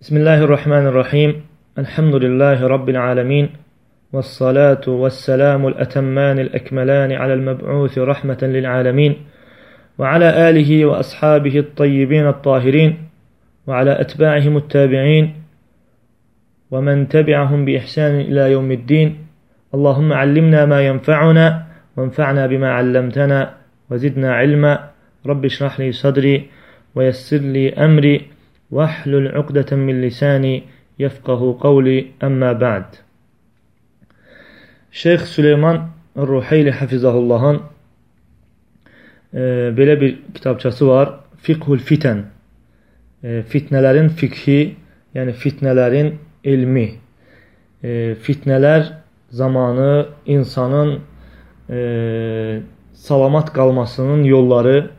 [0.00, 1.42] بسم الله الرحمن الرحيم
[1.78, 3.48] الحمد لله رب العالمين
[4.12, 9.16] والصلاة والسلام الأتمان الأكملان على المبعوث رحمة للعالمين
[9.98, 12.98] وعلى آله وأصحابه الطيبين الطاهرين
[13.66, 15.34] وعلى أتباعهم التابعين
[16.70, 19.16] ومن تبعهم بإحسان إلى يوم الدين
[19.74, 23.54] اللهم علمنا ما ينفعنا وانفعنا بما علمتنا
[23.90, 24.90] وزدنا علما
[25.26, 26.46] رب اشرح لي صدري
[26.94, 28.37] ويسر لي أمري
[28.71, 30.63] واحلل عقدة من لساني
[30.99, 32.85] يفقه قولي أما بعد
[34.93, 37.61] Şeyx Süleyman Ruheyli Hafizahullahın
[39.33, 39.39] e,
[39.77, 41.09] belə bir kitabçası var.
[41.41, 42.21] Fiqhul Fitən.
[43.23, 44.75] E, fitnələrin fiqhi,
[45.15, 46.13] yəni fitnələrin
[46.45, 46.85] elmi.
[47.83, 48.85] E, fitnələr
[49.29, 50.99] zamanı insanın
[51.69, 51.79] e,
[52.93, 54.91] salamat qalmasının yolları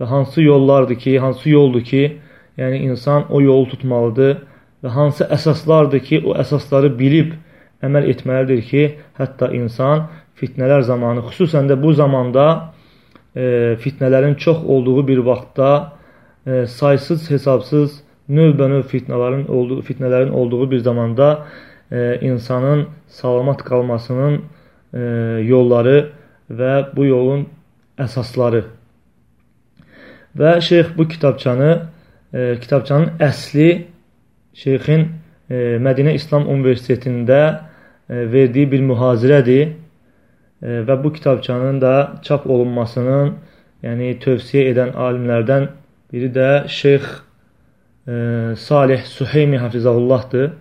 [0.00, 2.18] və hansı yollardır ki, hansı yoldur ki,
[2.61, 4.37] yəni insan o yolu tutmalıdır
[4.83, 7.33] və hansı əsaslardır ki, o əsasları bilib
[7.85, 8.83] əməl etməlidir ki,
[9.17, 12.45] hətta insan fitnələr zamanı, xüsusən də bu zamanda
[13.35, 15.71] e, fitnələrin çox olduğu bir vaxtda
[16.47, 21.45] e, saysız hesabsız növbənöv fitnələrin olduğu fitnələrin olduğu bir zamanda
[21.91, 24.41] e, insanın salamat qalmasının
[24.93, 24.99] e,
[25.45, 26.11] yolları
[26.51, 27.45] və bu yolun
[27.99, 28.63] əsasları.
[30.37, 31.71] Və şeyx bu kitabçanı
[32.33, 33.69] e, kitabçanın əsli
[34.53, 35.07] şeyxin
[35.49, 37.41] e, Mədinə İslam Universitetində
[38.09, 43.35] e, verdiyi bir mühazirədir e, və bu kitabçanın da çap olunmasının
[43.83, 45.69] yəni tövsiyə edən alimlərdən
[46.13, 47.07] biri də Şeyx
[48.07, 50.51] e, Salih Suheymi Hafizahullahdır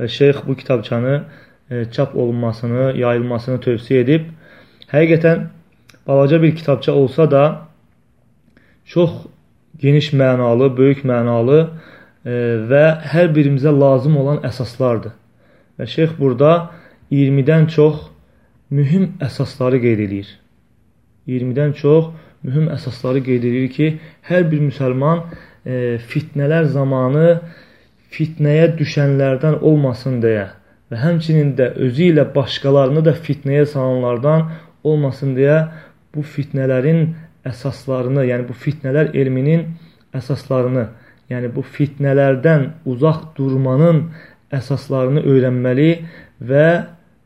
[0.00, 1.22] və şeyx bu kitabçanı
[1.70, 4.28] e, çap olunmasını, yayılmasını tövsiyə edib.
[4.92, 5.46] Həqiqətən
[6.06, 7.44] balaca bir kitabça olsa da
[8.84, 9.10] çox
[9.80, 11.60] geniş mənalı, böyük mənalı
[12.24, 12.32] e,
[12.70, 15.14] və hər birimizə lazım olan əsaslardır.
[15.78, 16.70] Və şeyx burada
[17.12, 18.08] 20-dən çox
[18.70, 20.28] mühüm əsasları qeyd edir.
[21.28, 22.12] 20-dən çox
[22.46, 23.88] mühüm əsasları qeyd edir ki,
[24.30, 25.24] hər bir müsəlman
[25.66, 27.40] e, fitnələr zamanı
[28.14, 30.48] fitnəyə düşənlərdən olmasın deyə
[30.90, 34.50] və həmçinin də özü ilə başqalarını da fitnəyə salanlardan
[34.86, 35.58] olmasın deyə
[36.14, 37.08] bu fitnələrin
[37.46, 39.66] əsaslarını, yəni bu fitnələr elminin
[40.16, 40.88] əsaslarını,
[41.30, 44.02] yəni bu fitnələrdən uzaq durmanın
[44.54, 45.90] əsaslarını öyrənməli
[46.50, 46.66] və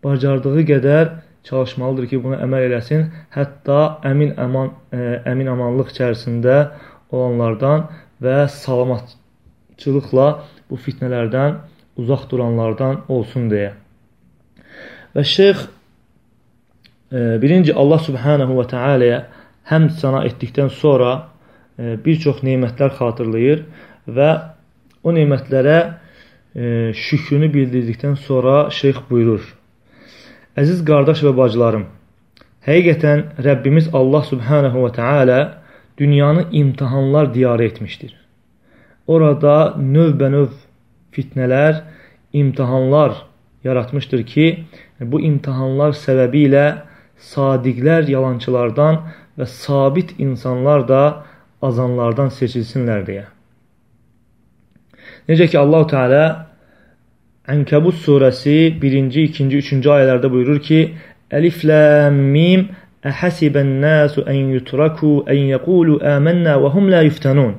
[0.04, 1.10] bacardığı qədər
[1.44, 3.08] çalışmalıdır ki, buna əməl eləsin.
[3.34, 6.56] Hətta əmin əman ə, e, əmin amanlıq içərisində
[7.10, 7.88] olanlardan
[8.22, 10.28] və salamatçılıqla
[10.70, 11.60] bu fitnələrdən
[12.00, 13.74] uzaq duranlardan olsun deyə.
[15.16, 15.66] Və şeyx
[17.10, 19.20] e, birinci Allah Subhanahu və Taala'ya
[19.68, 21.12] həmd sana etdikdən sonra
[21.78, 23.64] e, bir çox nemətlər xatırlayır
[24.08, 24.30] və
[25.04, 25.78] o nemətlərə
[26.54, 29.44] e, şükrünü bildirdikdən sonra şeyx buyurur.
[30.58, 31.86] Əziz qardaş və bacılarım,
[32.66, 35.40] həqiqətən Rəbbimiz Allah Subhanahu və Teala
[35.98, 38.16] dünyanı imtihanlar diyarı etmişdir.
[39.06, 40.52] Orada növbənöv
[41.12, 41.82] fitnələr,
[42.32, 43.16] imtihanlar
[43.64, 44.46] yaratmışdır ki,
[45.00, 46.66] bu imtihanlar səbəbi ilə
[47.20, 49.00] sadiqlər yalançılardan
[49.38, 51.02] və sabit insanlar da
[51.62, 53.26] azanlardan seçilsinlər deyə.
[55.28, 56.24] Necə ki Allah Teala
[57.50, 60.80] Ənkəbut surəsi 1-ci, 2-ci, 3-cü ayələrdə buyurur ki:
[61.34, 62.68] Əlif lam mim
[63.10, 67.54] Əhəsibən nasu ən yutraku ən yəqulu amannə və hum la yuftanun.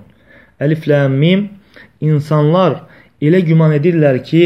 [0.62, 1.48] Əlif lam mim
[2.00, 2.84] insanlar
[3.22, 4.44] elə güman edirlər ki,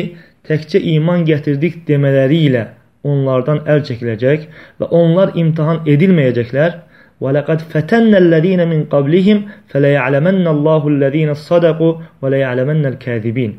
[0.48, 2.64] təkcə iman gətirdik demələri ilə
[3.06, 4.48] onlardan əl çəkiləcək
[4.82, 6.80] və onlar imtahan edilməyəcəklər
[7.25, 9.39] وَلَقَدْ فَتَنَّ الَّذ۪ينَ مِنْ قَبْلِهِمْ
[9.73, 13.53] فَلَيَعْلَمَنَّ اللّٰهُ الَّذ۪ينَ صَدَقُوا وَلَيَعْلَمَنَّ الْكَاذِب۪ينَ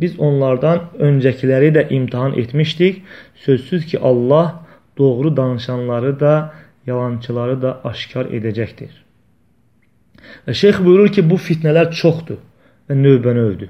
[0.00, 3.02] Biz onlardan öncekileri de imtihan etmiştik.
[3.34, 4.60] Sözsüz ki Allah
[4.98, 6.54] doğru danışanları da
[6.86, 9.04] yalancıları da aşkar edecektir.
[10.48, 12.38] Ve şeyh buyurur ki bu fitneler çoktu
[12.90, 13.68] ve növbənövdür.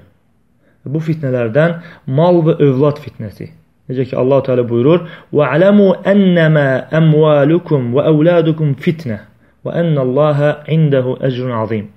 [0.85, 3.49] Bu fitnelerden mal ve övlad fitnesi.
[3.88, 9.18] Necə ki Allah Teala buyurur: "Və alamu ennema amwalukum və auladukum fitnə
[9.64, 11.90] və ennallaha indehu ecrun azim."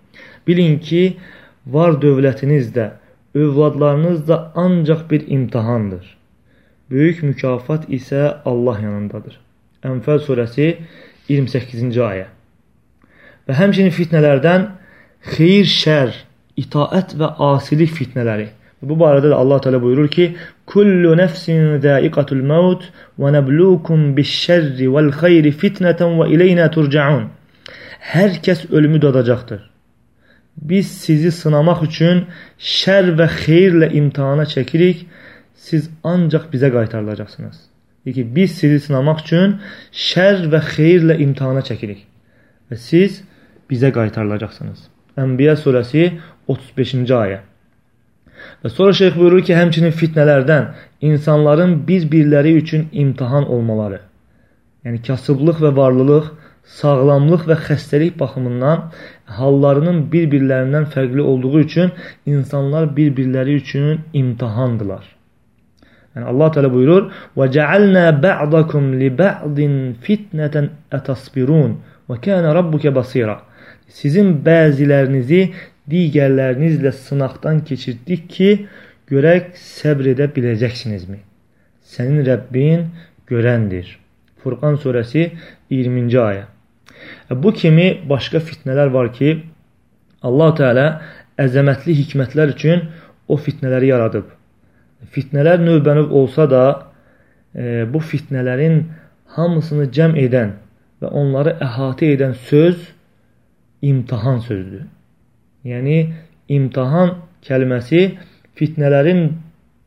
[0.47, 1.17] Bilin ki,
[1.65, 2.91] var dövlətiniz də,
[3.35, 6.17] övladlarınız da ancaq bir imtahandır.
[6.91, 9.39] Böyük mükafat isə Allah yanındadır.
[9.83, 10.67] Ənfəl surəsi
[11.29, 12.27] 28-ci ayə.
[13.47, 14.69] Və həmçinin fitnələrdən
[15.35, 16.15] xeyir, şər,
[16.59, 18.47] itaət və asilik fitnələri
[18.81, 20.35] Bu barədə də Allah Teala buyurur ki:
[20.65, 22.83] "Kullu nefsin zaiqatul maut
[23.19, 27.25] və nabluukum biş-şerri vel-xeyri fitneten və ileyna turcaun."
[28.13, 29.61] Hər kəs ölümü dadacaqdır.
[30.61, 32.23] biz sizi sınamaq üçün
[32.57, 35.05] şər və xeyirlə imtihana çəkirik,
[35.53, 37.57] siz ancaq bizə qaytarılacaqsınız.
[38.05, 39.57] Deyir ki, biz sizi sınamaq üçün
[39.93, 42.05] şər və xeyirlə imtihana çəkirik
[42.71, 43.21] və siz
[43.69, 44.79] bizə qaytarılacaqsınız.
[45.17, 46.09] Ənbiya surəsi
[46.49, 47.39] 35-ci ayə.
[48.63, 50.69] Və sonra şeyx buyurur ki, həmçinin fitnələrdən
[51.11, 54.01] insanların bir-birləri üçün imtihan olmaları,
[54.85, 56.31] yəni kasıblıq və varlılıq,
[56.79, 58.87] sağlamlıq və xəstəlik baxımından
[59.39, 61.91] hallarının bir-birlərindən fərqli olduğu üçün
[62.25, 65.05] insanlar bir-birləri üçün imtihandılar.
[66.15, 71.77] Yəni Allah Teala buyurur: "Və cealna ba'dakum li ba'din fitneten etasbirun
[72.09, 73.37] və kana rabbuka basira."
[73.87, 75.41] Sizin bəzilərinizi
[75.91, 78.49] digərlərinizlə sınaqdan keçirdik ki,
[79.07, 81.21] görək səbr edə biləcəksinizmi?
[81.87, 82.87] Sənin Rəbbin
[83.29, 83.93] görəndir.
[84.43, 85.29] Furqan surəsi
[85.71, 86.45] 20-ci ayə.
[87.31, 89.37] Bu kimi başqa fitnələr var ki,
[90.27, 90.85] Allah Teala
[91.39, 92.87] əzəmətli hikmətlər üçün
[93.27, 94.29] o fitnələri yaradıb.
[95.13, 96.63] Fitnələr növbənöv olsa da,
[97.55, 98.83] e, bu fitnələrin
[99.37, 100.55] hamısını cəm edən
[101.01, 102.79] və onları əhatə edən söz
[103.85, 104.87] imtihan sözdür.
[105.67, 105.97] Yəni,
[106.47, 108.03] imtihan kəlməsi
[108.57, 109.27] fitnələrin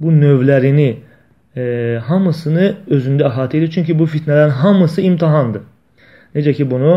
[0.00, 0.90] bu növlərini
[1.56, 1.64] e,
[2.06, 3.70] hamısını özündə əhatə edir.
[3.74, 5.66] Çünki bu fitnələrin hamısı imtihandır.
[6.34, 6.94] Necə ki, bunu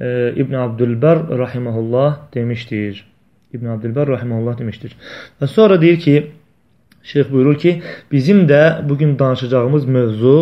[0.00, 3.04] e, İbn Abdülbər rahiməhullah demişdir.
[3.54, 4.96] İbn Abdülbər rahiməhullah demişdir.
[5.40, 6.16] Və sonra deyir ki,
[7.02, 7.80] şeyx buyurur ki,
[8.12, 10.36] bizim də bugün danışacağımız mövzu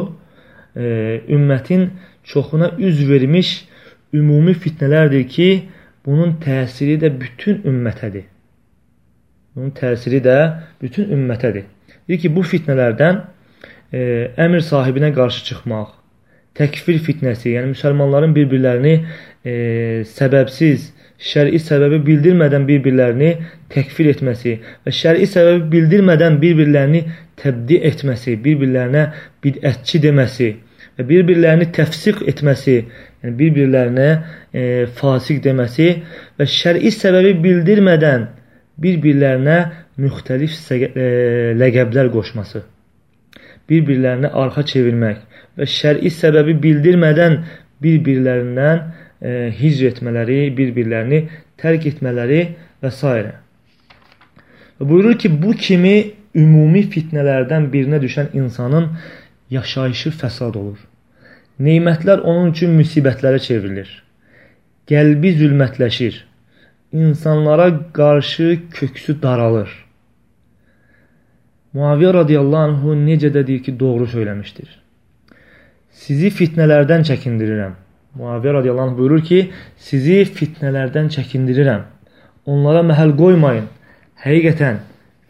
[0.76, 1.88] e, ümmətin
[2.24, 3.68] çoxuna üz vermiş
[4.12, 5.48] ümumi fitnələrdir ki,
[6.06, 8.28] bunun təsiri də bütün ümmətədir.
[9.54, 10.38] Bunun təsiri də
[10.82, 11.68] bütün ümmətədir.
[12.08, 13.20] Deyir ki, bu fitnələrdən
[13.92, 14.00] e,
[14.44, 15.94] əmir sahibinə qarşı çıxmaq,
[16.58, 19.54] təkfir fitnəsi, yəni müsəlmanların bir-birlərini e,
[20.10, 20.90] səbəbsiz,
[21.30, 23.30] şəri səbəbi bildirmədən bir-birlərini
[23.72, 27.04] təkfir etməsi və şəri səbəbi bildirmədən bir-birlərini
[27.40, 29.06] təbdi etməsi, bir-birlərinə
[29.44, 30.50] bidətçi deməsi
[30.98, 32.80] və bir-birlərini təfsiq etməsi,
[33.24, 34.08] yəni bir-birlərinə
[34.52, 35.88] e, fasiq deməsi
[36.38, 38.26] və şəri səbəbi bildirmədən
[38.84, 39.58] bir-birlərinə
[40.00, 42.64] müxtəlif e, ləqəblər qoşması,
[43.70, 45.22] bir-birlərinə arxa çevirmək
[45.58, 47.38] və şəri səbəbi bildirmədən
[47.84, 48.82] bir-birlərindən
[49.20, 51.24] e, hicr etmələri, bir-birlərini
[51.60, 52.42] tərk etmələri
[52.82, 53.14] və s.
[54.74, 55.96] Və buyurur ki, bu kimi
[56.34, 58.90] ümumi fitnələrdən birinə düşən insanın
[59.54, 60.78] yaşayışı fəsad olur.
[61.60, 63.90] Neymətlər onun üçün müsibətlərə çevrilir.
[64.90, 66.24] Qəlbi zülmətləşir
[66.94, 69.70] insanlara qarşı köksü daralır.
[71.74, 74.68] Muaviyyə radiyallahu anhu necə də deyir ki, doğru söyləmişdir.
[75.90, 77.74] Sizi fitnələrdən çəkindirirəm.
[78.20, 79.40] Muaviyyə radiyallahu anh buyurur ki,
[79.88, 81.82] sizi fitnələrdən çəkindirirəm.
[82.46, 83.66] Onlara məhəl qoymayın.
[84.22, 84.78] Həqiqətən,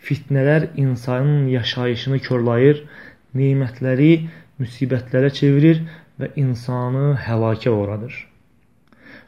[0.05, 2.85] fitnələr insanın yaşayışını körlayır,
[3.35, 4.13] neymətləri
[4.61, 5.81] müsibətlərə çevirir
[6.21, 8.15] və insanı həlakə uğradır.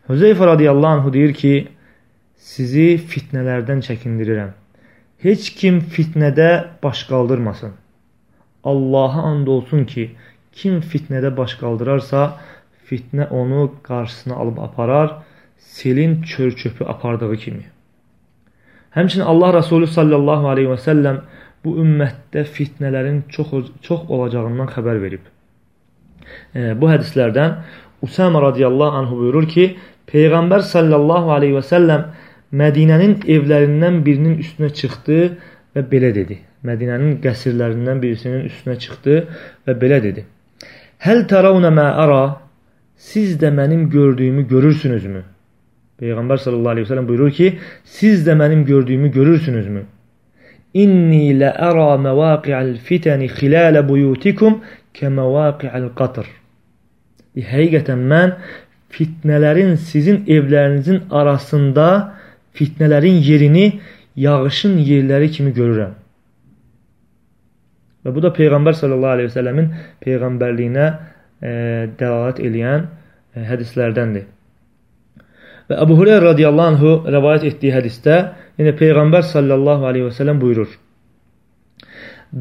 [0.08, 1.54] Hüzeyfə radiyallahu anhu deyir ki,
[2.36, 4.52] sizi fitnələrdən çəkindirirəm.
[5.26, 6.50] Heç kim fitnədə
[6.82, 7.72] baş qaldırmasın.
[8.64, 10.10] Allaha and olsun ki,
[10.52, 12.26] kim fitnədə baş qaldırarsa,
[12.86, 15.16] fitnə onu qarşısına alıb aparar,
[15.58, 17.64] selin çör-çöpü apardığı kimi.
[18.96, 21.18] Həmçinin Allah Resulü sallallahu aleyhi və səlləm
[21.64, 23.50] bu ümmətdə fitnələrin çox,
[23.82, 25.24] çox olacağından xəbər verib.
[26.54, 27.58] Bu hədislərdən
[28.02, 32.04] Usama radiyallahu anhu buyurur ki, Peyğəmbər sallallahu aleyhi və səlləm
[32.56, 35.20] Mədinənin evlərindən birinin üstünə çıxdı
[35.74, 36.38] və belə dedi.
[36.66, 39.16] Mədinənin qəsrlərindən birisinin üstünə çıxdı
[39.66, 40.24] və belə dedi.
[41.02, 42.22] Həl tarawna ma ara?
[42.96, 45.24] Siz də mənim gördüyümü görürsünüzmü?
[46.00, 47.50] Peyğəmbər sallallahu əleyhi və səlləm buyurur ki,
[47.84, 49.82] siz də mənim gördüyümü görürsünüzmü?
[50.82, 54.60] İnni la ara mawaqi'al fitani xilal buyutikum
[54.94, 56.26] kemawaqi'al qatr.
[57.52, 58.34] Həqiqətən mən
[58.96, 61.86] fitnələrin sizin evlərinizin arasında
[62.56, 63.66] fitnələrin yerini
[64.16, 65.92] yağışın yerləri kimi görürəm.
[68.04, 69.68] Və bu da Peyğəmbər sallallahu aleyhi və səlləmin
[70.04, 71.50] Peyğəmbərliyinə e,
[71.98, 74.28] dəlalət eləyən e, hədislərdəndir.
[75.66, 78.18] Və Əbu Hureyr radiyallahu anhu rəvayət etdiyi hədisdə
[78.58, 80.70] yenə Peyğəmbər sallallahu aleyhi və səlləm buyurur.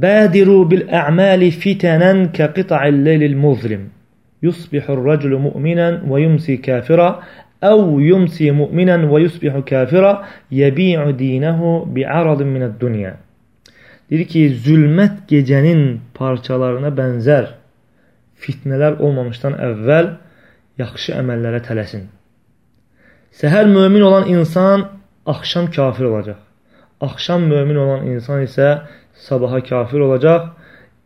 [0.03, 3.89] Bədiru bil ə'mali fitənən kə qita'il leylil muzlim.
[4.45, 7.09] Yusbihur rəculu mu'minən və yumsi kafira
[7.63, 13.15] Əv yumsi mu'minən və yusbihu kafira yebi'u dinəhu bi'aradın minəd dünya.
[14.09, 17.47] Deyir ki, zülmət gecənin parçalarına bənzər
[18.43, 20.11] fitnələr olmamışdan əvvəl
[20.81, 22.05] yaxşı əməllərə tələsin.
[23.39, 24.85] Səhər mömin olan insan
[25.25, 26.37] axşam kafir olacaq.
[27.01, 28.81] Axşam mömin olan insan isə
[29.13, 30.49] sabaha kafir olacaq.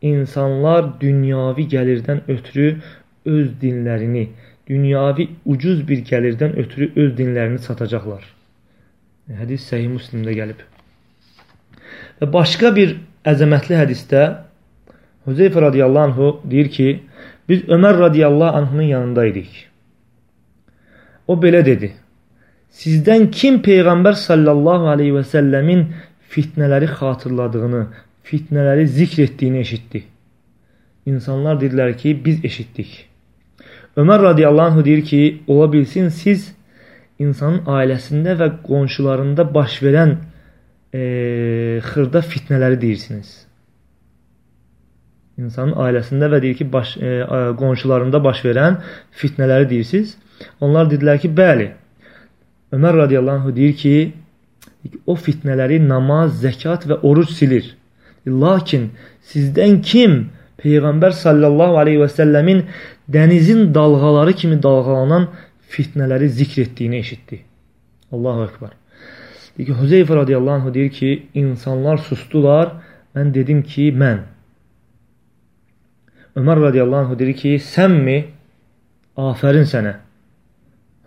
[0.01, 2.81] İnsanlar dünyavi gəlirdən ötürü
[3.25, 4.29] öz dinlərini,
[4.67, 8.23] dünyavi ucuz bir gəlirdən ötürü öz dinlərini satacaqlar.
[9.41, 10.61] Hədis Səhih Müslimdə gəlib.
[12.21, 12.95] Və başqa bir
[13.27, 14.23] əzəmətli hədisdə
[15.27, 16.88] Hüzeyfə radiyallahu anhu deyir ki,
[17.49, 19.67] biz Ömər radiyallahu anhunun yanında idik.
[21.27, 21.91] O belə dedi.
[22.69, 25.88] Sizdən kim Peyğəmbər sallallahu aleyhi və səlləmin
[26.29, 27.88] fitnələri xatırladığını,
[28.23, 30.03] fitnələri zikr etdiyini eşitdi.
[31.09, 33.09] İnsanlar dedilər ki, biz eşitdik.
[33.97, 36.53] Ömər radiyallahu anh deyir ki, ola bilsin siz
[37.19, 40.15] insanın ailəsində və qonşularında baş verən
[40.93, 41.01] e,
[41.89, 43.33] xırda fitnələri deyirsiniz.
[45.39, 47.11] İnsanın ailəsində və deyir ki, baş, e,
[47.59, 48.79] qonşularında baş verən
[49.11, 50.17] fitnələri deyirsiniz.
[50.61, 51.71] Onlar dedilər ki, bəli.
[52.73, 53.93] Ömər radiyallahu anh deyir ki,
[55.05, 57.75] o fitnələri namaz, zəkat və oruc silir.
[58.27, 58.91] Lakin
[59.31, 60.19] sizdən kim
[60.59, 62.65] Peyğəmbər sallallahu aleyhi və səlləmin
[63.11, 65.29] dənizin dalğaları kimi dalğalanan
[65.69, 67.39] fitnələri zikr etdiyini eşitdi.
[68.11, 68.73] Allahu Ekber.
[69.57, 72.73] Deyir ki, Hüzeyfə radiyallahu anh deyir ki, insanlar sustular,
[73.15, 74.21] mən dedim ki, mən.
[76.35, 78.19] Ömər radiyallahu anh deyir ki, sənmi?
[79.17, 79.95] Afərin sənə.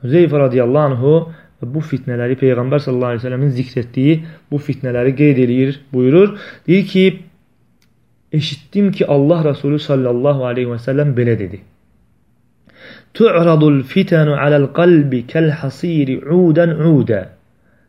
[0.02, 1.32] Hüzeyfə radiyallahu anh
[1.74, 4.14] bu fitnələri Peyğəmbər sallallahu əleyhi və səlləmin zikr etdiyi
[4.50, 6.34] bu fitnələri qeyd eləyir, buyurur.
[6.66, 7.04] Deyir ki,
[8.32, 11.62] eşitdim ki, Allah Rəsulü sallallahu əleyhi və səlləm belə dedi.
[13.14, 17.22] Tu'radul fitanu alal qalbi kal hasiri udan uda.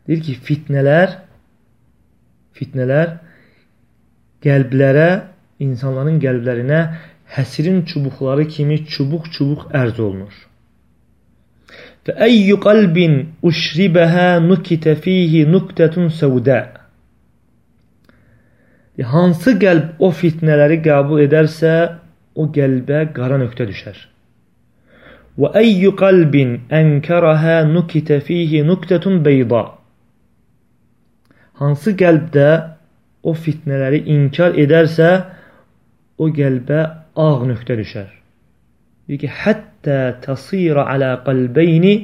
[0.06, 1.20] Deyir ki, fitnələr
[2.54, 3.18] fitnələr
[4.44, 5.08] qəlblərə,
[5.64, 6.80] insanların qəlblərinə
[7.34, 10.34] həsirin çubuqları kimi çubuq-çubuq ərz olunur.
[12.09, 12.97] فأي قلب
[13.45, 16.79] أشربها نكت فيه نكتة سوداء
[18.99, 21.69] Hansı qəlb o fitnələri qəbul edərsə,
[22.35, 23.95] o qəlbə qara nöqtə düşər.
[25.39, 29.61] Və ayyu qalbin ənkaraha nukitə fihi nuktətun beyda.
[31.63, 32.49] Hansı qəlbdə
[33.23, 35.09] o fitnələri inkar edərsə,
[36.19, 36.83] o qəlbə
[37.15, 38.11] ağ nöqtə düşər.
[39.08, 41.94] Deyir ki, həttə tasira alə qalbeyni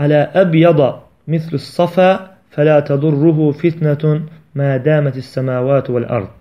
[0.00, 0.90] alə əbyada
[1.30, 2.10] mislü safa
[2.54, 4.24] fələ tədurruhu fitnətun
[4.58, 6.36] mə dəmətis səməvat vəl-ard.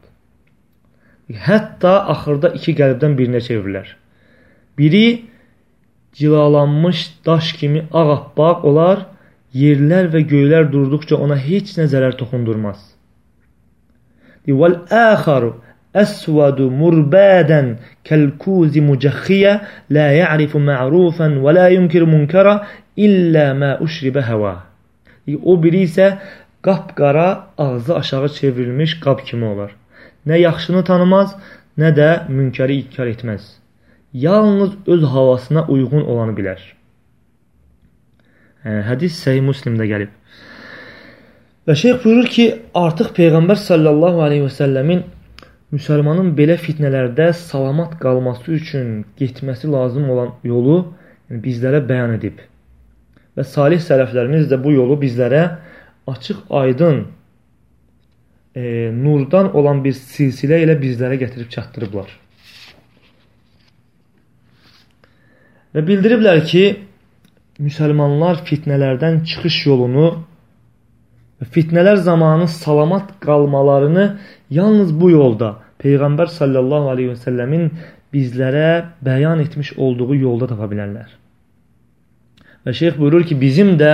[1.30, 3.92] Hətta axırda iki qəlbdən birinə çevrilər.
[4.78, 5.06] Biri
[6.18, 9.06] cilalanmış daş kimi ağappaq olar,
[9.54, 12.80] yerlər və göylər durduqca ona heç nə zərər toxundurmaz.
[14.50, 15.54] Vəl-əxaru
[15.97, 22.67] أسود مربادا كالكوز مجخية لا يعرف معروفا ولا ينكر منكرا
[22.99, 24.55] إلا ما أشرب هوا
[25.43, 26.19] O biri isə
[26.63, 29.71] qapqara, ağzı aşağı çevrilmiş qab kimi olar.
[30.29, 31.33] Nə yaxşını tanımaz,
[31.81, 33.47] nə də münkəri inkar etməz.
[34.13, 36.61] Yalnız öz havasına uyğun olanı bilər.
[38.65, 40.13] Hə, hədis Səhih Müslimdə gəlib.
[41.65, 45.05] Və şeyx buyurur ki, artıq Peyğəmbər sallallahu aleyhi və səlləmin
[45.76, 50.80] müsəlmanın belə fitnələrdə salamat qalması üçün getməsi lazım olan yolu
[51.30, 52.40] yəni bizlərə bəyan edib.
[53.38, 55.44] Və salih sələflərimiz də bu yolu bizlərə
[56.10, 57.04] açıq, aydın,
[58.56, 62.10] e, nurdan olan bir silsilə ilə bizlərə gətirib çatdırıblar.
[65.76, 66.64] Və bildiriblər ki,
[67.62, 70.08] müsəlmanlar fitnələrdən çıxış yolunu
[71.40, 74.06] və fitnələr zamanı salamat qalmalarını
[74.50, 77.70] yalnız bu yolda Peyğəmbər sallallahu aleyhi və səlləmin
[78.14, 78.70] bizlərə
[79.06, 81.10] bəyan etmiş olduğu yolda tapa bilərlər.
[82.66, 83.92] Və şeyx buyurur ki, bizim də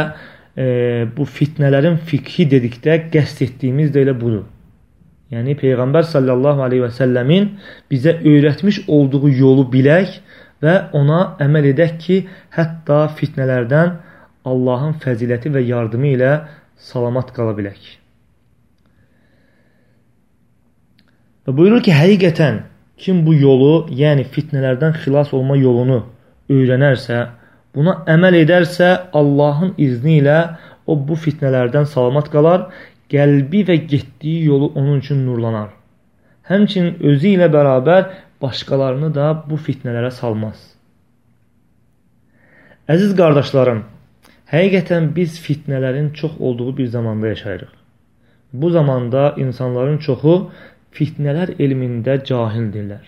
[0.58, 0.66] e,
[1.18, 4.46] bu fitnələrin fikhi dedikdə qəst etdiyimiz də elə budur.
[5.34, 7.52] Yəni Peyğəmbər sallallahu aleyhi və səlləmin
[7.92, 10.20] bizə öyrətmiş olduğu yolu bilək
[10.64, 12.22] və ona əməl edək ki,
[12.58, 13.94] hətta fitnələrdən
[14.46, 16.34] Allahın fəziləti və yardımı ilə
[16.78, 18.05] salamat qala bilək.
[21.46, 22.62] Və buyurur ki, həqiqətən
[22.98, 26.02] kim bu yolu, yəni fitnələrdən xilas olma yolunu
[26.50, 27.22] öyrənərsə,
[27.76, 30.38] buna əməl edərsə, Allahın izni ilə
[30.88, 32.70] o bu fitnələrdən salamat qalar,
[33.12, 35.74] qəlbi və getdiyi yolu onun üçün nurlanar.
[36.50, 38.08] Həmçinin özü ilə bərabər
[38.42, 40.58] başqalarını da bu fitnələrə salmaz.
[42.90, 43.84] Əziz qardaşlarım,
[44.46, 47.70] Həqiqətən biz fitnələrin çox olduğu bir zamanda yaşayırıq.
[48.54, 50.52] Bu zamanda insanların çoxu
[50.96, 53.06] fitnələr elmində cahildirlər.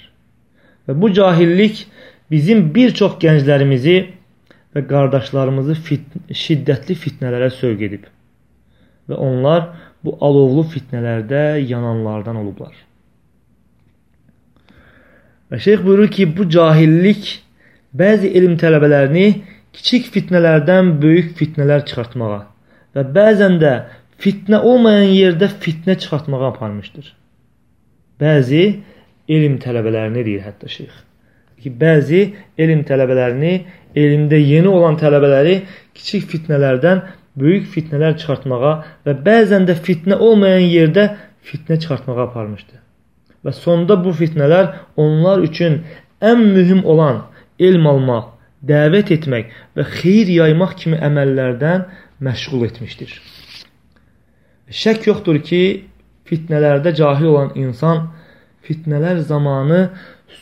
[0.87, 1.85] Və bu cahillik
[2.31, 3.97] bizim bir çox gənclərimizi
[4.75, 8.05] və qardaşlarımızı fit şiddətli fitnələrə sövq edib.
[9.07, 9.69] və onlar
[10.03, 12.73] bu alovlu fitnələrdə yananlardan olublar.
[15.47, 17.29] Və şeyx buyurur ki, bu cahillik
[17.95, 19.27] bəzi elm tələbələrini
[19.77, 22.41] kiçik fitnələrdən böyük fitnələr çıxartmağa
[22.97, 23.73] və bəzən də
[24.19, 27.13] fitnə olmayan yerdə fitnə çıxartmağa aparmışdır.
[28.21, 28.63] Bəzi
[29.29, 31.03] elm tələbələrini deyir hətta şeyx.
[31.61, 32.21] Ki, bəzi
[32.61, 33.53] elm tələbələrini,
[33.97, 35.59] elmdə yeni olan tələbələri
[35.97, 37.03] kiçik fitnələrdən
[37.37, 38.73] böyük fitnələr çıxartmağa
[39.05, 41.07] və bəzən də fitnə olmayan yerdə
[41.45, 42.81] fitnə çıxartmağa aparmışdı.
[43.45, 45.81] Və sonda bu fitnələr onlar üçün
[46.21, 47.23] ən mühüm olan
[47.59, 48.33] elm almaq,
[48.65, 51.85] dəvət etmək və xeyir yaymaq kimi əməllərdən
[52.25, 53.13] məşğul etmişdir.
[54.67, 55.61] Şək yoxdur ki,
[56.29, 58.07] fitnələrdə cahil olan insan
[58.67, 59.89] fitnələr zamanı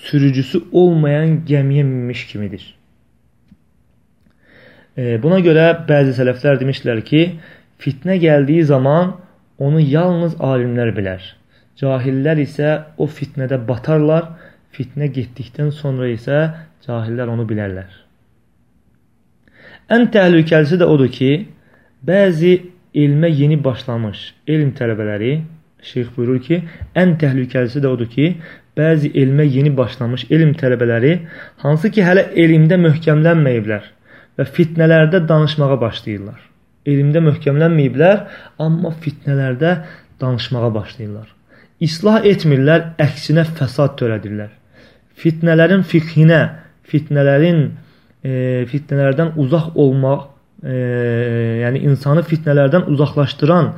[0.06, 2.66] sürücüsü olmayan gəmiyə minmiş kimidir.
[4.98, 7.24] E, buna görə bəzi sələflər demişlər ki,
[7.82, 9.16] fitnə gəldiyi zaman
[9.60, 11.24] onu yalnız alimlər bilər.
[11.80, 14.32] Cahillər isə o fitnədə batarlar,
[14.72, 16.40] fitnə getdikdən sonra isə
[16.88, 17.92] cahillər onu bilərlər.
[19.92, 21.32] Ən təhlükəlisi də odur ki,
[22.08, 22.56] bəzi
[22.96, 25.34] elmə yeni başlamış elm tələbələri
[25.86, 26.62] şeyx buyurur ki,
[26.98, 28.32] ən təhlükəlisi də odur ki,
[28.78, 31.14] bəzi elmə yeni başlamış elm tələbələri
[31.64, 33.86] hansı ki hələ elmdə möhkəmlənməyiblər
[34.40, 36.42] və fitnələrdə danışmağa başlayırlar.
[36.86, 38.20] Elmdə möhkəmlənməyiblər,
[38.62, 39.78] amma fitnələrdə
[40.22, 41.32] danışmağa başlayırlar.
[41.86, 44.52] İslah etmirlər, əksinə fəsad törədirlər.
[45.20, 46.42] Fitnələrin fiqhinə,
[46.88, 47.62] fitnələrin
[48.24, 50.28] e, fitnələrdən uzaq olmaq
[50.64, 50.76] e,
[51.64, 53.72] yəni insanı fitnələrdən uzaqlaşdıran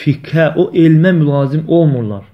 [0.00, 2.24] fiqhə, o elmə mülazim olmurlar.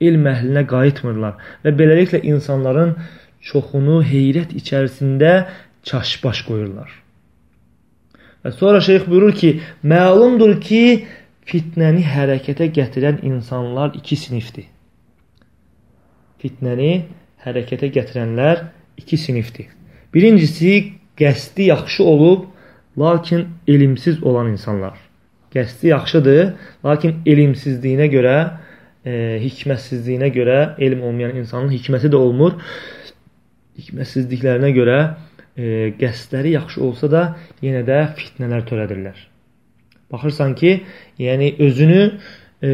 [0.00, 2.96] Elm əhlinə qayıtmırlar və beləliklə insanların
[3.44, 5.32] çoxunu heyrət içərisində
[5.86, 6.90] çaşbaş qoyurlar.
[8.44, 9.50] Və sonra şeyx buyurur ki,
[9.86, 11.04] məlumdur ki,
[11.48, 14.66] fitnəni hərəkətə gətirən insanlar iki sinifdir.
[16.40, 16.92] Fitnəni
[17.44, 18.66] hərəkətə gətirənlər
[19.00, 19.70] iki sinifdir.
[20.12, 20.74] Birincisi,
[21.16, 22.44] qəsdi yaxşı olub
[22.98, 24.98] lakin elmsiz olan insanlar.
[25.54, 26.40] Qəsdi yaxşıdır,
[26.84, 28.36] lakin elmsizliyinə görə,
[29.06, 29.12] e,
[29.44, 32.56] hikmətsizliyinə görə, elm olmayan insanın hikməti də olmur.
[33.78, 34.98] Hikmətsizliklərinə görə
[35.56, 37.22] e, qəsdləri yaxşı olsa da
[37.62, 39.20] yenə də fitnələr törədirlər.
[40.12, 40.74] Baxırsan ki,
[41.22, 42.02] yəni özünü
[42.62, 42.72] e,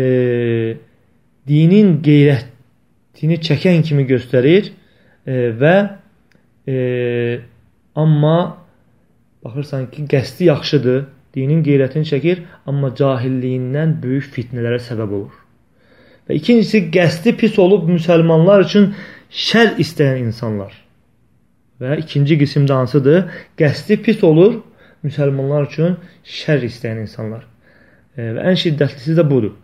[1.49, 5.77] dinin qeyrətini çəkən kimi göstərir e, və
[6.69, 6.81] e,
[7.97, 8.39] amma
[9.45, 15.37] Baxırsan ki, qəsdi yaxşıdır, dinin qeyrətini çəkir, amma cahilliyindən böyük fitnələrə səbəb olur.
[16.29, 18.91] Və ikincisi, qəsdi pis olub müsəlmanlar üçün
[19.31, 20.75] şər istəyən insanlar.
[21.81, 23.25] Və ikinci qismdə hansıdır?
[23.59, 24.61] Qəsdi pis olur,
[25.07, 25.97] müsəlmanlar üçün
[26.41, 27.47] şər istəyən insanlar.
[28.17, 29.57] E, və ən şiddətlisi də budur.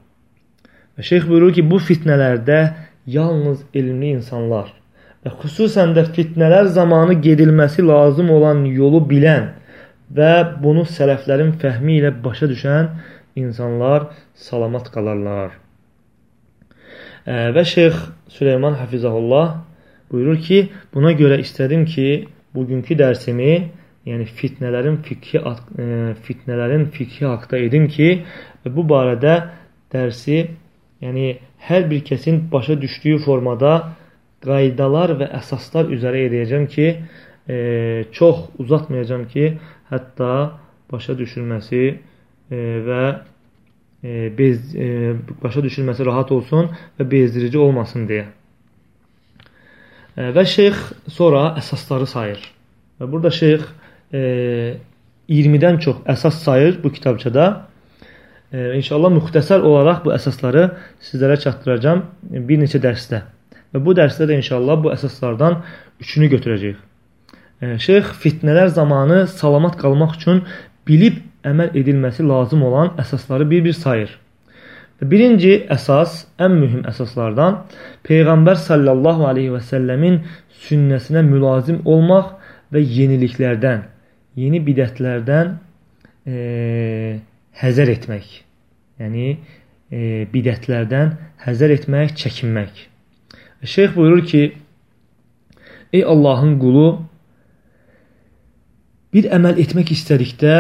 [0.97, 2.61] Və şeyx buyurur ki, bu fitnələrdə
[3.07, 4.73] yalnız elmli insanlar
[5.27, 9.49] və xüsusən də fitnələr zamanı gedilməsi lazım olan yolu bilən,
[10.15, 12.91] və bunu sələflərin fəhmi ilə başa düşən
[13.37, 15.57] insanlar salamat qalarlar.
[17.27, 17.97] Və Şeyx
[18.31, 19.57] Süleyman Hafizahullah
[20.11, 23.57] buyurur ki, buna görə istədim ki, bugünkü dərsimi,
[24.07, 25.43] yəni fitnələrin fikhi
[26.27, 28.09] fitnələrin fikhi haqqında edim ki,
[28.65, 29.35] bu barədə
[29.93, 30.45] dərsi,
[31.03, 33.73] yəni hər bir kəsin başa düşdüyü formada
[34.47, 36.87] qaydalar və əsaslar üzərə edəcəm ki,
[37.49, 37.57] e,
[38.13, 39.57] çox uzatmayacağam ki,
[39.91, 40.33] hətta
[40.93, 41.83] başa düşülməsi
[42.51, 43.03] e, və
[44.05, 48.27] e, bez, e, başa düşülməsi rahat olsun və bezdirici olmasın deyə.
[50.17, 50.79] Və şeyx
[51.13, 52.41] sonra əsasları sayır.
[52.97, 53.67] Və burada şeyx
[54.17, 54.21] e,
[55.29, 57.67] 20-dən çox əsas sayır bu kitabçada.
[58.57, 60.71] İnşallah müxtəsər olaraq bu əsasları
[61.05, 62.05] sizlərə çatdıracağam
[62.49, 63.21] bir neçə dərsdə.
[63.75, 65.59] Və bu dərsdə də inşallah bu əsaslardan
[66.01, 66.79] üçünü götürəcəyik.
[67.61, 70.43] Şeyx fitnələr zamanı salamat qalmaq üçün
[70.89, 74.11] bilib əməl edilməsi lazım olan əsasları bir-bir sayır.
[75.01, 77.59] Birinci əsas, ən mühüm əsaslardan
[78.05, 80.23] Peyğəmbər sallallahu aleyhi və səlləmin
[80.67, 82.31] sünnəsinə mülazim olmaq
[82.73, 83.83] və yeniliklərdən,
[84.41, 85.53] yeni bidətlərdən
[86.27, 86.37] e,
[87.61, 88.31] həzər etmək.
[89.01, 89.27] Yəni,
[89.93, 91.13] e, bidətlərdən
[91.45, 92.87] həzər etmək, çəkinmək.
[93.65, 94.47] Şeyx buyurur ki,
[95.93, 96.89] Ey Allahın qulu,
[99.15, 100.57] Bir əməl etmək istədikdə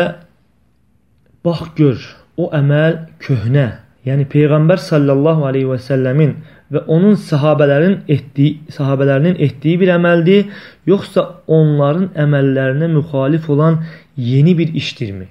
[1.46, 1.98] bax gör,
[2.36, 3.66] o əməl köhnə,
[4.06, 6.34] yəni Peyğəmbər sallallahu aleyhi və səlləmin
[6.72, 10.50] və onun sahabələrin etdiyi, sahabələrinin etdiyi bir əməldir,
[10.90, 13.80] yoxsa onların əməllərinə müxalif olan
[14.16, 15.28] yeni bir işdirmi?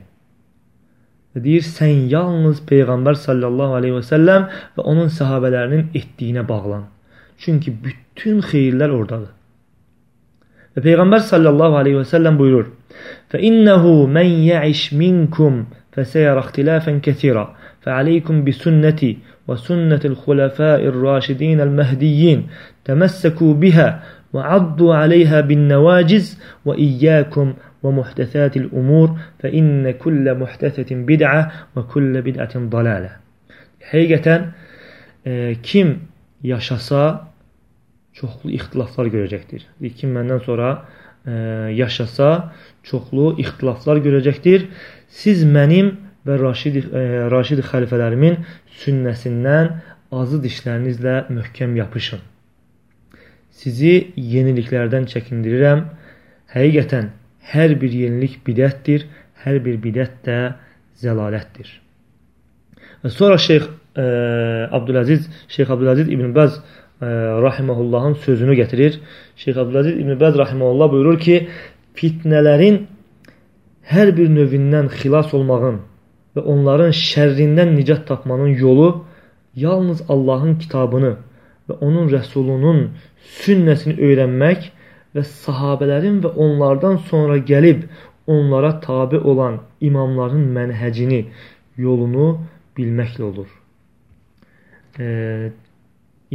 [1.36, 4.46] Və deyir, sən yalnız Peyğəmbər sallallahu aleyhi və səlləm
[4.78, 6.86] və onun səhabələrinin etdiyinə bağlan.
[7.38, 9.34] Çünki bütün xeyirlər oradadır.
[10.76, 12.68] Və Peyğəmbər sallallahu aleyhi və səlləm buyurur,
[13.32, 15.54] فَإِنَّهُ مَنْ يَعِشْ مِنْكُمْ
[15.96, 17.46] فَسَيَرَ اخْتِلَافًا كَثِيرًا
[17.82, 22.48] فَعَلَيْكُمْ بِسُنَّتِي وَسُنَّةِ الْخُلَفَاءِ الرَّاشِدِينَ الْمَهْدِيِّينَ
[22.86, 26.26] تَمَسَّكُوا بِهَا وَعَضُّوا عَلَيْهَا بِالنَّوَاجِزِ
[26.66, 33.12] وَإِيَّاكُمْ ومحدثات الأمور فإن كل محدثة بدعة وكل بدعة ضلالة.
[35.26, 36.00] e, kim
[36.44, 37.28] yaşasa
[38.16, 39.66] çoxlu ixtilaflar görəcəkdir.
[39.98, 40.70] Kim məndən sonra
[41.26, 41.34] e,
[41.76, 42.30] yaşasa
[42.88, 44.70] çoxlu ixtilaflar görəcəkdir.
[45.10, 45.92] Siz mənim
[46.28, 48.40] və Raşid e, Raşid xəlifələrimin
[48.84, 49.74] sünnəsindən
[50.16, 52.24] azı dişlərinizlə möhkəm yapışın.
[53.56, 55.86] Sizi yeniliklərdən çəkindirirəm.
[56.56, 57.12] Həqiqətən
[57.52, 59.08] hər bir yenilik bidətdir,
[59.44, 60.40] hər bir bidət də
[61.02, 61.68] zəlalətdir.
[63.04, 64.06] Və sonra Şeyx e,
[64.74, 66.60] Abdüləziz, Şeyx Abdüləziz İbn Bəz
[67.46, 69.00] rahimehullahın sözünü gətirir.
[69.36, 71.48] Şeyx Abdüləziz İbn Bəz rahimehullah buyurur ki,
[71.96, 72.86] fitnələrin
[73.92, 75.82] hər bir növündən xilas olmağın
[76.36, 79.06] və onların şərrindən nicat tapmanın yolu
[79.56, 81.16] yalnız Allahın kitabını
[81.70, 82.82] və onun rəsulunun
[83.42, 84.72] sünnəsini öyrənmək
[85.16, 87.86] və sahabələrin və onlardan sonra gəlib
[88.28, 91.22] onlara tabi olan imamların mənhəcini,
[91.78, 92.28] yolunu
[92.78, 93.48] bilməklə olur.
[95.00, 95.06] E,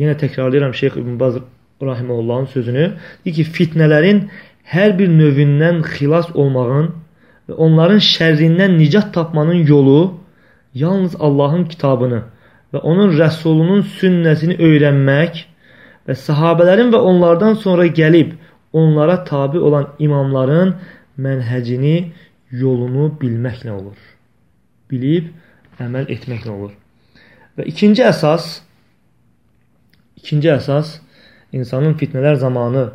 [0.00, 1.36] yenə təkrarlayıram Şeyx İbn Baz
[1.82, 2.86] rahimehullahın sözünü.
[3.24, 4.24] Deyir ki, fitnələrin
[4.74, 6.90] hər bir növündən xilas olmağın
[7.48, 10.00] və onların şərrindən nicat tapmanın yolu
[10.74, 12.22] yalnız Allahın kitabını
[12.72, 15.44] və onun rəsulunun sünnəsini öyrənmək
[16.08, 18.36] və sahabələrin və onlardan sonra gəlib
[18.72, 20.76] onlara tabi olan imamların
[21.18, 22.12] mənhəcini,
[22.50, 23.98] yolunu bilməklə olur.
[24.90, 25.30] Bilib
[25.82, 26.72] əməl etməklə olur.
[27.58, 28.60] Və ikinci əsas
[30.20, 30.98] ikinci əsas
[31.52, 32.90] insanın fitnələr zamanı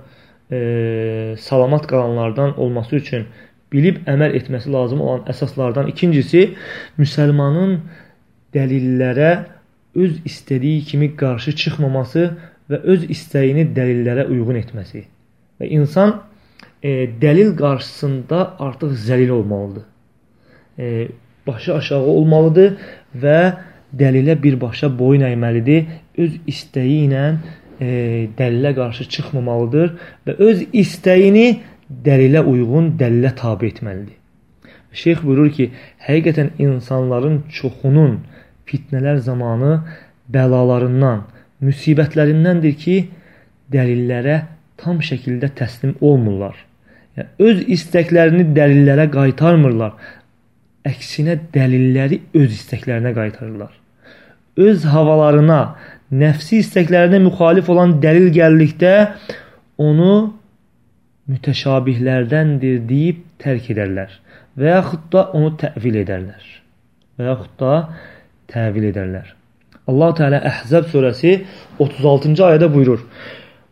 [0.52, 3.26] e, salamat qalanlardan olması üçün
[3.74, 6.48] bilib əməl etməsi lazım olan əsaslardan ikincisi
[7.02, 7.80] müsəlmanın
[8.56, 9.32] dəlillərə
[9.96, 12.30] öz istədiyi kimi qarşı çıxmaması
[12.70, 15.06] və öz istəyini dəlillərə uyğun etməsi.
[15.60, 16.18] Və insan
[16.84, 19.86] e, dəlil qarşısında artıq zəlil olmalıdır.
[20.80, 21.08] E,
[21.48, 22.78] başı aşağı olmalıdır
[23.22, 23.40] və
[24.00, 25.86] dəlilə birbaşa boyun əyməlidir.
[26.18, 27.24] Öz istəyi ilə
[27.80, 27.88] e,
[28.38, 29.96] dəlilə qarşı çıxmamalıdır
[30.28, 31.48] və öz istəyini
[32.06, 34.18] dəlilə uyğun dəlilə tabe etməlidir.
[34.96, 35.70] Şeyx buyurur ki,
[36.08, 38.20] həqiqətən insanların çoxunun
[38.66, 39.74] fitnələr zamanı
[40.32, 41.26] bəlalarından,
[41.68, 42.96] müsibətlərindəndir ki,
[43.74, 44.38] dəlillərə
[44.80, 46.56] tam şəkildə təslim olmurlar.
[47.18, 49.96] Yəni, öz istəklərini dəlillərə qaytarmırlar.
[50.88, 53.74] Əksinə dəlilləri öz istəklərinə qaytarırlar
[54.58, 55.62] öz havalarına,
[56.12, 58.94] nəfsi istəklərinə müxalif olan dəlil gəldikdə
[59.82, 60.12] onu
[61.32, 64.12] mütəşabihlərdəndir deyib tərk edərlər
[64.56, 66.44] və yaxud da onu təvil edərlər.
[67.18, 67.74] Və yaxud da
[68.52, 69.34] təvil edərlər.
[69.90, 71.36] Allah Teala Əhzəb surəsi
[71.80, 73.04] 36-cı ayədə buyurur: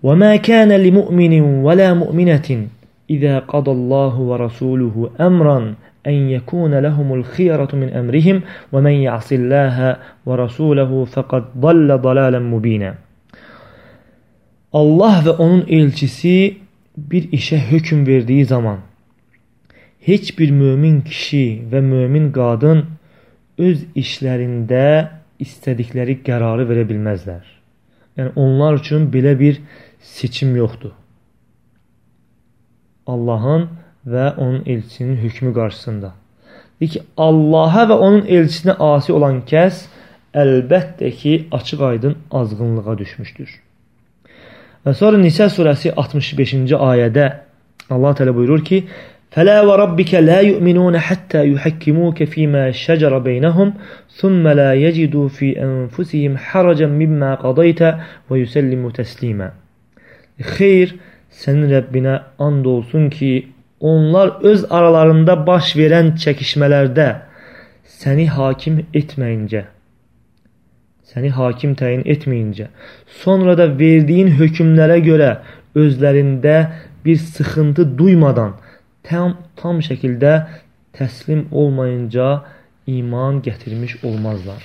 [0.03, 2.67] "Və mə kana li mu'minin və la mu'minatin
[3.09, 5.73] izə qadallahu və rasuluhu əmran
[6.06, 12.94] أن يكون لهم الخيرة من أمرهم ومن يعص الله ورسوله فقد ضل ضلالا مبينا
[14.72, 16.58] Allah və onun elçisi
[16.96, 18.78] bir işə hökm verdiyi zaman
[20.04, 22.84] heç bir mömin kişi və mömin qadın
[23.58, 25.08] öz işlərində
[25.40, 27.42] istədikləri qərarı verə bilməzlər.
[28.18, 29.62] Yəni onlar üçün belə bir
[30.00, 30.92] seçim yoxdur.
[33.06, 33.68] Allahın
[34.07, 36.13] və onun elçisinin hökmü qarşısında.
[36.79, 39.85] Deyir ki, Allaha və onun elçisinə asi olan kəs
[40.35, 43.49] əlbəttə ki, açıq-aydın azğınlığa düşmüşdür.
[44.83, 47.27] Və sonra Nisə surəsi 65-ci ayədə
[47.93, 48.81] Allah təala buyurur ki:
[49.33, 53.71] "Fələ və rabbikə la yu'minun hatta yuhakkimuke fima şəcərə beynəhum,
[54.19, 57.93] thumma la yecidu fi enfusihim haracan mimma qadayta
[58.29, 59.51] və yusallimu təslimə."
[60.55, 60.95] Xeyr,
[61.29, 63.52] sənin Rəbbinə and olsun ki,
[63.83, 67.07] onlar öz aralarında baş verən çəkişmələrdə
[67.99, 69.65] səni hakim etməyincə,
[71.11, 72.69] səni hakim təyin etməyincə,
[73.23, 75.31] sonra da verdiyin hökmlərə görə
[75.75, 76.55] özlərində
[77.05, 78.55] bir sıxıntı duymadan
[79.03, 80.33] tam, tam şəkildə
[80.95, 82.29] təslim olmayınca
[82.87, 84.63] iman gətirmiş olmazlar.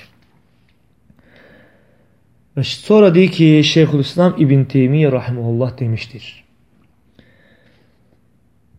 [2.54, 6.47] Və sonra deyir ki, Şeyxülislam İbn Teymiyyə rahimehullah demişdir.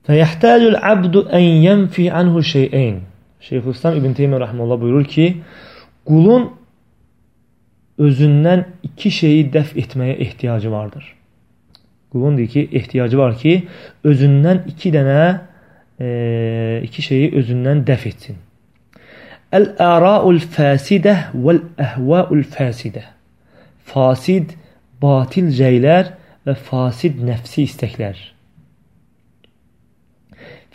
[0.10, 2.95] Fəyəhtəlül abdu ən yənfi anhu şey'eyn.
[3.45, 5.26] Şeyxülislam İbn Teymiyyə rəhməhullah buyurur ki,
[6.10, 6.48] qulun
[8.02, 11.04] özündən iki şeyi dəf etməyə ehtiyacı vardır.
[12.12, 13.54] Qulun deyir ki, ehtiyacı var ki,
[14.04, 15.19] özündən iki dənə
[16.02, 16.10] e,
[16.89, 18.41] iki şeyi özündən dəf etsin.
[19.54, 23.06] Əl-əra'ul fəsidə vəl-əhvəul fəsidə.
[23.93, 24.58] Fasid,
[25.06, 26.15] batil rəylər
[26.50, 28.38] və fasid nəfsi istəklər.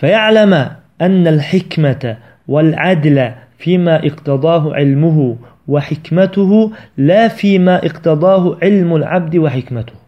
[0.00, 0.62] Fəyələmə
[1.04, 2.16] ənəl hikmətə
[2.50, 3.26] vəl-ədlə
[3.62, 5.28] fīmə iqtadahu ilmuhu
[5.70, 6.60] və hikmətuhu
[7.08, 10.00] lə fīmə iqtadahu ilmul abdi və hikmətuhu.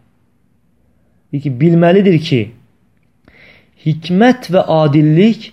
[1.37, 2.41] Ki, bilməlidir ki,
[3.85, 5.51] hikmət və adillik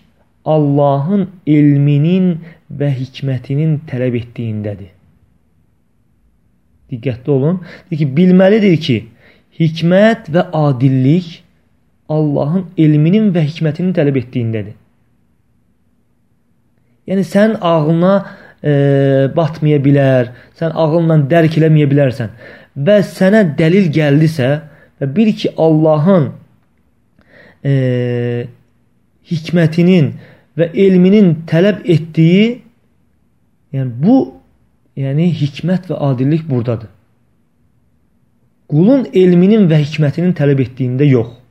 [0.48, 2.30] Allahın elminin
[2.80, 4.92] və hikmətinin tələb etdiyindədir.
[6.92, 7.60] Diqqətli olun.
[7.90, 8.98] Deyir ki, bilməlidir ki,
[9.60, 11.43] hikmət və adillik
[12.14, 14.76] Allahın elminin və hikmətinin tələb etdiyindədir.
[17.10, 18.14] Yəni sən ağlına
[18.64, 18.74] e,
[19.36, 22.36] batmaya bilər, sən ağılla dərk eləməyə bilərsən
[22.88, 24.50] və sənə dəlil gəldisə
[25.02, 26.30] və bil ki, Allahın
[27.66, 27.74] e,
[29.30, 30.14] hikmətinin
[30.58, 32.48] və elminin tələb etdiyi
[33.74, 34.18] yəni bu
[35.00, 36.92] yəni hikmət və adillik burdadır.
[38.70, 41.43] Qulun elminin və hikmətinin tələb etdiyində yox.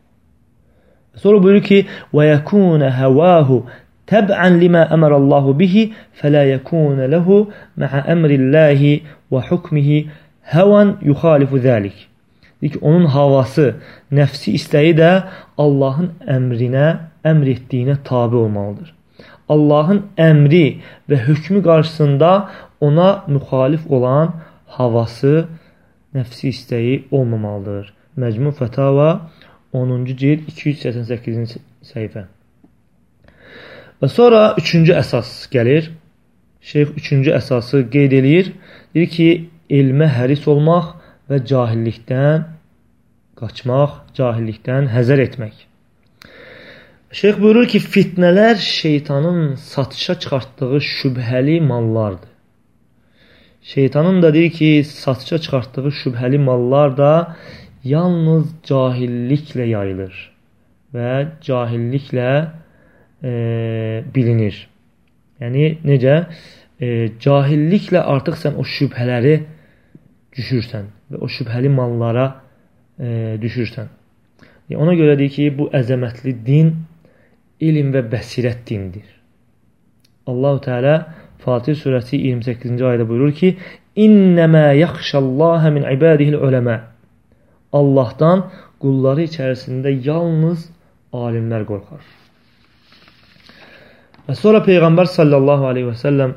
[1.17, 3.65] Sonra buyurur ki: "Və yekuna havahu
[4.13, 5.85] təb'an limə əmərəllahu bihi
[6.21, 7.39] fələ yəkun ləhu
[7.81, 8.95] mə'ə əmrilləhi
[9.33, 9.99] və hukmihi
[10.55, 11.61] həvan yuxalifu.
[11.63, 11.93] Deyir
[12.73, 13.67] ki, onun havası,
[14.19, 15.11] nəfsi istəyi də
[15.59, 16.89] Allahın əmrinə,
[17.27, 18.93] əmr etdiyinə tabi olmalıdır.
[19.53, 20.67] Allahın əmri
[21.11, 22.31] və hökmü qarşısında
[22.81, 24.37] ona müxalif olan
[24.79, 25.47] havası,
[26.15, 27.91] nəfsi istəyi olmamalıdır.
[28.19, 29.09] Məcmu Fətava
[29.73, 32.27] 10-cu cild 288-ci səhifə.
[34.03, 35.93] Və sonra üçüncü əsas gəlir.
[36.63, 38.53] Şeyx üçüncü əsası qeyd eləyir.
[38.95, 39.29] Deyir ki,
[39.71, 40.93] elmə həris olmaq
[41.31, 42.49] və cahillikdən
[43.39, 45.55] qaçmaq, cahillikdən həzər etmək.
[47.13, 52.29] Şeyx buyurur ki, fitnələr şeytanın satışa çıxartdığı şübhəli mallardır.
[53.63, 57.37] Şeytanın da deyir ki, satışa çıxartdığı şübhəli mallar da
[57.85, 60.19] yalnız cahilliklə yayılır
[60.95, 62.29] və cahilliklə
[63.23, 63.33] e,
[64.15, 64.59] bilinir.
[65.43, 66.19] Yəni necə?
[66.79, 69.39] E, cahilliklə artıq sən o şübhələri
[70.37, 72.29] düşürsən və o şübhəli mallara
[72.99, 73.91] e, düşürsən.
[74.71, 76.73] Yəni, ona görə deyir ki, bu əzəmətli din
[77.63, 79.09] elm və bəsirət dindir.
[80.27, 80.97] Allahu Teala
[81.43, 83.57] Fatih surəsi 28-ci ayədə buyurur ki:
[83.99, 86.92] "İnnəmə yaxşallaha min ibadihil uləmə."
[87.73, 88.47] Allahdan
[88.83, 90.69] qulları içərisində yalnız
[91.13, 92.03] alimlər qorxar.
[94.29, 96.35] Və sonra Peyğəmbər sallallahu aleyhi və səlləm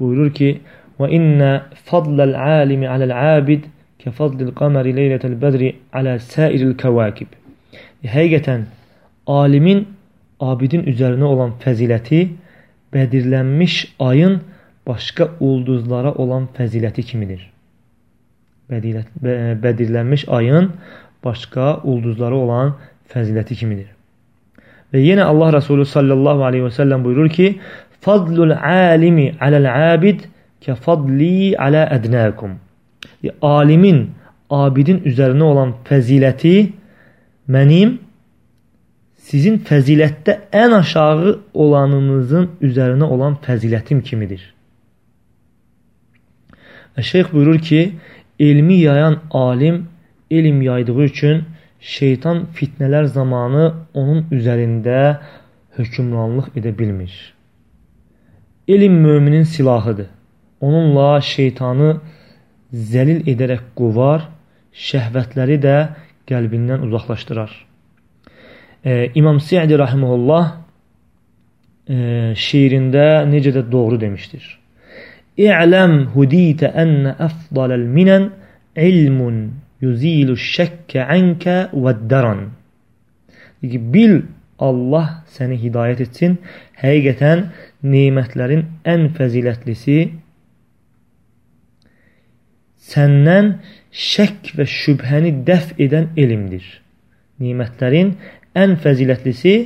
[0.00, 0.50] buyurur ki,
[0.96, 1.50] Və innə
[1.88, 3.66] fadləl alimi aləl-abid
[4.00, 7.28] kə fadlil qamari leylətəl bədri alə səiril kəvakib.
[8.06, 8.64] Həqiqətən,
[9.26, 9.82] alimin
[10.40, 12.22] abidin üzərinə olan fəziləti
[12.94, 13.76] bədirlənmiş
[14.08, 14.38] ayın
[14.88, 17.42] başqa ulduzlara olan fəziləti kimidir.
[18.70, 20.72] Bədirlənmiş ayın
[21.24, 22.72] başqa ulduzlara olan
[23.12, 23.90] fəziləti kimidir.
[24.94, 27.56] Və yenə Allah Resulü sallallahu aleyhi və səlləm buyurur ki,
[28.06, 30.26] Fadlul alimi aləl-abid
[30.62, 32.52] kə fadli alə ədnəkum.
[33.42, 34.02] Alimin,
[34.50, 36.56] abidin üzərinə olan fəziləti
[37.50, 37.96] mənim
[39.26, 41.32] sizin fəzilətdə ən aşağı
[41.64, 44.44] olanınızın üzərinə olan fəzilətim kimidir.
[46.94, 47.80] Və şeyx buyurur ki,
[48.40, 49.88] elmi yayan alim
[50.30, 51.44] elm yaydığı üçün
[51.80, 55.18] şeytan fitnələr zamanı onun üzərində
[55.76, 57.12] hökmranlıq edə bilmir.
[58.68, 60.08] Elm möminin silahıdır.
[60.60, 62.00] Onunla şeytanı
[62.72, 64.26] zəlil edərək qovar,
[64.72, 65.76] şəhvətləri də
[66.26, 67.52] qəlbindən uzaqlaşdırar.
[68.84, 70.46] Ee, İmam Siyadi rahimehullah
[71.88, 71.96] e,
[72.34, 74.58] şiirində necə də doğru demişdir.
[75.36, 78.30] Huditə ənə əfdaləl minən
[78.76, 79.40] ilmun
[79.84, 82.52] yuzilu şəkkə ənkə və dəran.
[83.92, 84.22] Bil
[84.58, 86.38] Allah səni hidayət etsin.
[86.80, 87.50] Həqiqətən
[87.84, 89.98] nemətlərin ən fəzilətlisi
[92.86, 93.56] səndən
[93.92, 96.64] şək və şübhəni dəf edən elmdir.
[97.42, 98.14] Nemətlərin
[98.56, 99.56] ən fəzilətlisi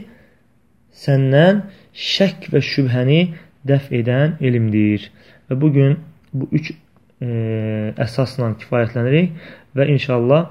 [1.04, 1.62] səndən
[1.94, 3.20] şək və şübhəni
[3.66, 5.10] dəf edən elmdir.
[5.50, 5.98] Və bu gün
[6.32, 7.28] bu üç e,
[7.98, 9.32] əsasla kifayətlənirik
[9.76, 10.50] və inşallah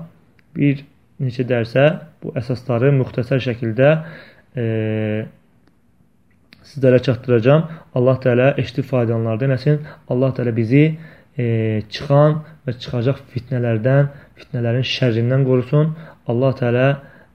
[0.58, 0.84] bir
[1.24, 1.86] neçə dərsə
[2.24, 3.92] bu əsasları müxtəsər şəkildə
[4.56, 4.66] e,
[6.70, 7.66] sizlərə çatdıracağam.
[7.96, 9.80] Allah Təala eşitib faydalananlardan eləsin.
[10.10, 10.84] Allah Təala bizi
[11.38, 15.96] e, çıxan və çıxacaq fitnələrdən, fitnələrin şərrindən qorusun.
[16.28, 16.88] Allah Təala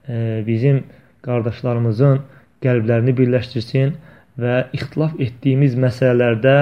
[0.07, 0.83] e, bizim
[1.25, 2.21] qardaşlarımızın
[2.63, 3.95] qəlblərini birləşdirsin
[4.39, 6.55] və ixtilaf etdiyimiz məsələlərdə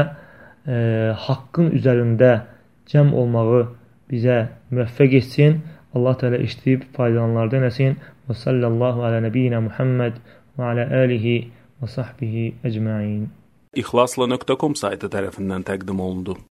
[0.68, 0.76] e,
[1.26, 2.34] haqqın üzərində
[2.92, 3.64] cəm olmağı
[4.12, 4.40] bizə
[4.72, 5.62] müvəffəq etsin.
[5.94, 8.00] Allah Teala eşidib faydalananlardan eləsin.
[8.28, 10.20] Və sallallahu alə nəbiyyina Muhammed
[10.58, 11.38] və alə alihi
[11.82, 13.28] və sahbihi əcmain.
[13.80, 16.38] İxlasla.com saytı tərəfindən təqdim olundu.